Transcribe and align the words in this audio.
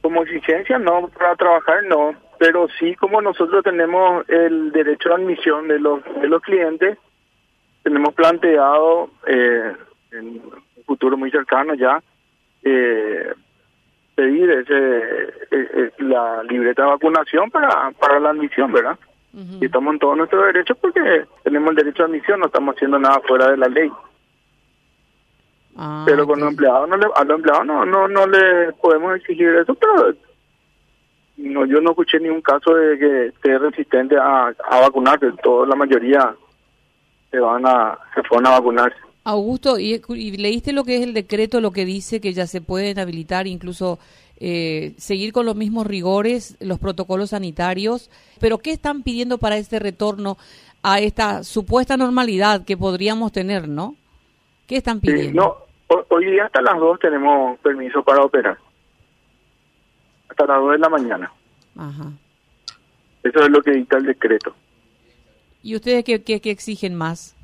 como 0.00 0.22
exigencia 0.22 0.78
no, 0.78 1.08
para 1.08 1.36
trabajar 1.36 1.84
no, 1.84 2.14
pero 2.38 2.68
sí 2.78 2.94
como 2.96 3.20
nosotros 3.20 3.62
tenemos 3.62 4.28
el 4.28 4.72
derecho 4.72 5.10
de 5.10 5.14
admisión 5.16 5.68
de 5.68 5.78
los, 5.78 6.02
de 6.20 6.28
los 6.28 6.42
clientes, 6.42 6.98
tenemos 7.82 8.14
planteado 8.14 9.10
eh, 9.26 9.72
en 10.12 10.26
un 10.28 10.84
futuro 10.86 11.16
muy 11.16 11.30
cercano 11.30 11.74
ya 11.74 12.02
eh, 12.62 13.32
pedir 14.14 14.50
ese, 14.50 14.74
eh, 14.74 15.30
eh, 15.50 15.90
la 15.98 16.42
libreta 16.42 16.82
de 16.82 16.88
vacunación 16.88 17.50
para, 17.50 17.90
para 17.92 18.20
la 18.20 18.30
admisión, 18.30 18.72
¿verdad? 18.72 18.98
Y 19.32 19.64
estamos 19.64 19.94
en 19.94 20.00
todos 20.00 20.16
nuestros 20.16 20.44
derechos 20.46 20.76
porque 20.78 21.24
tenemos 21.44 21.70
el 21.70 21.76
derecho 21.76 22.02
de 22.02 22.08
admisión, 22.08 22.40
no 22.40 22.46
estamos 22.46 22.74
haciendo 22.74 22.98
nada 22.98 23.20
fuera 23.20 23.50
de 23.50 23.56
la 23.56 23.68
ley. 23.68 23.90
Ah, 25.82 26.02
pero 26.06 26.26
con 26.26 26.38
los 26.40 26.50
empleados 26.50 26.88
no 26.90 26.96
le, 26.98 27.06
a 27.14 27.24
los 27.24 27.36
empleados 27.38 27.66
no, 27.66 27.86
no, 27.86 28.06
no 28.06 28.26
le 28.26 28.72
podemos 28.74 29.16
exigir 29.16 29.48
eso, 29.48 29.74
pero 29.74 30.14
no, 31.38 31.64
yo 31.64 31.80
no 31.80 31.90
escuché 31.90 32.20
ningún 32.20 32.42
caso 32.42 32.74
de 32.74 32.98
que 32.98 33.26
esté 33.28 33.58
resistente 33.58 34.14
a, 34.18 34.48
a 34.48 34.80
vacunarse. 34.80 35.26
Toda 35.42 35.66
la 35.66 35.74
mayoría 35.76 36.34
se 37.30 37.38
van 37.40 37.64
a, 37.66 37.98
se 38.14 38.22
fueron 38.24 38.46
a 38.48 38.50
vacunarse. 38.50 38.98
Augusto, 39.24 39.78
y, 39.78 40.02
y 40.08 40.36
leíste 40.36 40.72
lo 40.72 40.84
que 40.84 40.96
es 40.96 41.02
el 41.02 41.14
decreto, 41.14 41.60
lo 41.62 41.70
que 41.70 41.84
dice 41.86 42.20
que 42.20 42.32
ya 42.34 42.46
se 42.46 42.60
pueden 42.60 42.98
habilitar 42.98 43.46
incluso 43.46 43.98
eh, 44.38 44.92
seguir 44.98 45.32
con 45.32 45.46
los 45.46 45.56
mismos 45.56 45.86
rigores, 45.86 46.56
los 46.60 46.78
protocolos 46.78 47.30
sanitarios, 47.30 48.10
pero 48.38 48.58
¿qué 48.58 48.72
están 48.72 49.02
pidiendo 49.02 49.38
para 49.38 49.56
este 49.56 49.78
retorno 49.78 50.36
a 50.82 51.00
esta 51.00 51.42
supuesta 51.44 51.96
normalidad 51.96 52.64
que 52.64 52.76
podríamos 52.76 53.32
tener, 53.32 53.68
no? 53.68 53.94
¿Qué 54.66 54.76
están 54.76 55.00
Sí, 55.00 55.06
pidiendo? 55.08 55.42
no, 55.42 55.69
hoy 56.08 56.26
día 56.26 56.44
hasta 56.46 56.62
las 56.62 56.78
2 56.78 56.98
tenemos 57.00 57.58
permiso 57.60 58.02
para 58.02 58.22
operar. 58.22 58.58
Hasta 60.28 60.46
las 60.46 60.58
2 60.60 60.72
de 60.72 60.78
la 60.78 60.88
mañana. 60.88 61.32
Ajá. 61.76 62.12
Eso 63.22 63.40
es 63.40 63.50
lo 63.50 63.62
que 63.62 63.72
dicta 63.72 63.98
el 63.98 64.06
decreto. 64.06 64.54
¿Y 65.62 65.76
ustedes 65.76 66.04
qué, 66.04 66.22
qué, 66.22 66.40
qué 66.40 66.50
exigen 66.50 66.94
más? 66.94 67.36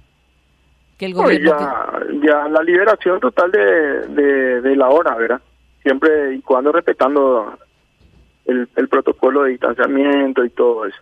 Que 0.97 1.07
el 1.07 1.15
gobierno... 1.15 1.51
ya, 1.51 2.01
ya 2.23 2.49
la 2.49 2.63
liberación 2.63 3.21
total 3.21 3.51
de, 3.53 3.61
de, 4.09 4.61
de 4.63 4.77
la 4.77 4.89
hora, 4.89 5.15
¿verdad? 5.17 5.41
Siempre 5.83 6.35
y 6.35 6.41
cuando 6.41 6.73
respetando 6.73 7.59
el, 8.47 8.69
el 8.75 8.89
protocolo 8.89 9.43
de 9.43 9.51
distanciamiento 9.51 10.45
y 10.45 10.51
todo 10.51 10.87
eso. 10.87 10.99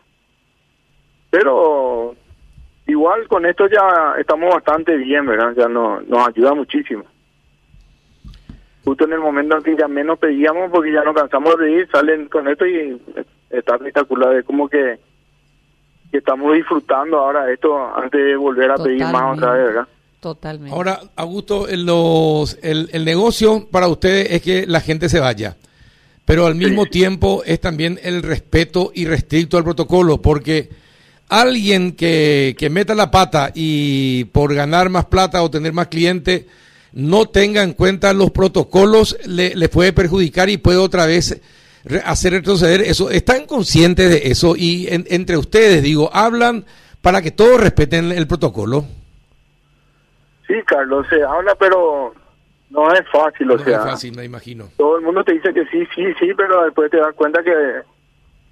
Pero 1.31 2.17
igual 2.87 3.29
con 3.29 3.47
esto 3.47 3.67
ya 3.69 4.15
estamos 4.19 4.53
bastante 4.53 4.97
bien, 4.97 5.27
¿verdad? 5.27 5.53
Ya 5.57 5.69
no, 5.69 6.01
nos 6.01 6.29
ayuda 6.29 6.55
muchísimo. 6.55 7.05
Justo 8.85 9.05
en 9.05 9.15
el 9.15 9.21
momento 9.21 9.57
en 9.57 9.63
que 9.63 9.77
ya 9.77 9.89
menos 9.89 10.19
pedíamos, 10.19 10.71
porque 10.71 10.93
ya 10.93 11.03
nos 11.03 11.15
cansamos 11.15 11.57
de 11.59 11.73
ir, 11.73 11.89
salen 11.91 12.29
con 12.29 12.47
esto 12.49 12.67
y 12.67 13.01
está 13.51 13.77
espectacular. 13.77 14.37
Es 14.37 14.45
como 14.45 14.69
que, 14.69 14.99
que 16.11 16.19
estamos 16.19 16.55
disfrutando 16.55 17.19
ahora 17.19 17.51
esto 17.51 17.75
antes 17.97 18.23
de 18.23 18.37
volver 18.37 18.71
a 18.71 18.77
pedir 18.77 19.05
más 19.07 19.39
otra 19.39 19.53
vez, 19.55 19.67
¿verdad? 19.67 19.89
Totalmente. 20.21 20.75
Ahora, 20.75 21.01
Augusto, 21.17 21.69
el, 21.69 21.85
los, 21.85 22.59
el, 22.63 22.89
el 22.93 23.05
negocio 23.05 23.67
para 23.71 23.89
ustedes 23.89 24.31
es 24.31 24.43
que 24.43 24.67
la 24.67 24.81
gente 24.81 25.09
se 25.09 25.21
vaya, 25.21 25.57
pero 26.25 26.47
al 26.47 26.55
mismo 26.55 26.87
tiempo 26.87 27.43
es 27.45 27.61
también 27.61 27.99
el 28.03 28.23
respeto 28.23 28.91
irrestricto 28.95 29.57
al 29.57 29.65
protocolo, 29.65 30.21
porque 30.21 30.69
alguien 31.29 31.93
que, 31.93 32.55
que 32.59 32.71
meta 32.71 32.95
la 32.95 33.11
pata 33.11 33.51
y 33.55 34.25
por 34.25 34.55
ganar 34.55 34.89
más 34.91 35.07
plata 35.07 35.43
o 35.43 35.51
tener 35.51 35.73
más 35.73 35.89
clientes 35.89 36.47
no 36.95 37.27
tenga 37.27 37.63
en 37.63 37.73
cuenta 37.75 38.13
los 38.13 38.31
protocolos, 38.31 39.19
le, 39.27 39.55
le 39.55 39.69
puede 39.69 39.93
perjudicar 39.93 40.49
y 40.49 40.57
puede 40.57 40.79
otra 40.79 41.07
vez 41.07 41.41
hacer 42.05 42.33
retroceder 42.33 42.81
eso. 42.81 43.11
¿Están 43.11 43.47
conscientes 43.47 44.09
de 44.11 44.31
eso? 44.31 44.55
Y 44.57 44.87
en- 44.89 45.05
entre 45.11 45.37
ustedes, 45.37 45.83
digo, 45.83 46.09
hablan 46.15 46.65
para 47.03 47.21
que 47.21 47.31
todos 47.33 47.61
respeten 47.61 48.13
el 48.13 48.27
protocolo. 48.27 48.85
Sí, 50.47 50.55
Carlos, 50.67 51.07
se 51.09 51.23
habla, 51.23 51.55
pero 51.59 52.15
no 52.71 52.93
es 52.93 53.01
fácil, 53.11 53.51
o 53.51 53.57
No 53.57 53.65
sea, 53.65 53.79
es 53.79 53.85
fácil, 53.85 54.15
me 54.17 54.25
imagino. 54.25 54.69
todo 54.77 54.99
el 54.99 55.05
mundo 55.05 55.25
te 55.25 55.33
dice 55.33 55.53
que 55.53 55.65
sí, 55.67 55.87
sí, 55.95 56.05
sí, 56.21 56.29
pero 56.37 56.65
después 56.65 56.91
te 56.91 56.99
das 56.99 57.15
cuenta 57.15 57.43
que 57.43 57.53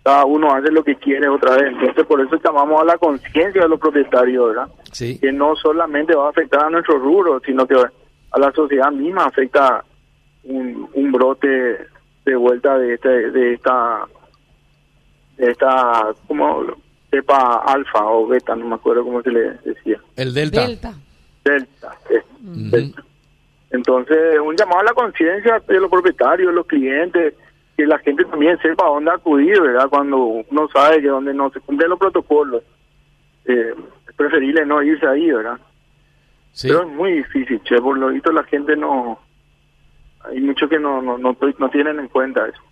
cada 0.02 0.24
uno 0.24 0.52
hace 0.54 0.70
lo 0.72 0.82
que 0.82 0.96
quiere 0.96 1.28
otra 1.28 1.56
vez. 1.56 1.66
Entonces, 1.68 2.04
por 2.06 2.20
eso 2.20 2.36
llamamos 2.42 2.80
a 2.80 2.84
la 2.84 2.98
conciencia 2.98 3.62
de 3.62 3.68
los 3.68 3.78
propietarios, 3.78 4.48
¿verdad? 4.48 4.68
Sí. 4.90 5.18
Que 5.18 5.32
no 5.32 5.54
solamente 5.56 6.14
va 6.14 6.26
a 6.26 6.30
afectar 6.30 6.64
a 6.64 6.70
nuestro 6.70 6.98
rubro, 6.98 7.40
sino 7.46 7.66
que 7.66 7.74
a 8.32 8.38
la 8.38 8.52
sociedad 8.52 8.90
misma 8.90 9.26
afecta 9.26 9.84
un, 10.44 10.88
un 10.94 11.12
brote 11.12 11.78
de 12.24 12.36
vuelta 12.36 12.78
de 12.78 12.94
este, 12.94 13.30
de 13.30 13.54
esta, 13.54 14.06
de 15.36 15.50
esta, 15.50 16.12
como 16.26 16.64
cepa 17.10 17.62
alfa 17.66 18.04
o 18.06 18.26
beta, 18.26 18.56
no 18.56 18.66
me 18.66 18.74
acuerdo 18.74 19.04
cómo 19.04 19.22
se 19.22 19.30
le 19.30 19.52
decía. 19.64 20.00
El 20.16 20.32
Delta. 20.32 20.66
Delta. 20.66 20.94
Delta. 21.44 21.96
Ujú. 22.10 22.70
Delta. 22.70 23.04
Entonces, 23.70 24.38
un 24.44 24.56
llamado 24.56 24.80
a 24.80 24.84
la 24.84 24.94
conciencia 24.94 25.62
de 25.66 25.80
los 25.80 25.90
propietarios, 25.90 26.48
de 26.48 26.54
los 26.54 26.66
clientes, 26.66 27.34
que 27.76 27.86
la 27.86 27.98
gente 27.98 28.24
también 28.24 28.58
sepa 28.58 28.86
a 28.86 28.90
dónde 28.90 29.10
acudir, 29.10 29.60
¿verdad? 29.60 29.88
Cuando 29.88 30.18
uno 30.18 30.68
sabe 30.72 31.00
que 31.00 31.08
donde 31.08 31.32
no 31.32 31.50
se 31.50 31.60
cumplen 31.60 31.90
los 31.90 31.98
protocolos, 31.98 32.62
eh, 33.46 33.74
es 34.08 34.14
preferible 34.14 34.64
no 34.66 34.82
irse 34.82 35.06
ahí, 35.06 35.30
¿verdad? 35.30 35.58
Pero 36.60 36.82
es 36.82 36.88
muy 36.88 37.12
difícil, 37.12 37.60
che, 37.62 37.80
por 37.80 37.96
lo 37.98 38.08
visto 38.08 38.30
la 38.32 38.44
gente 38.44 38.76
no... 38.76 39.18
Hay 40.24 40.40
muchos 40.40 40.68
que 40.68 40.78
no, 40.78 41.02
no, 41.02 41.18
no 41.18 41.70
tienen 41.70 41.98
en 41.98 42.08
cuenta 42.08 42.46
eso. 42.46 42.62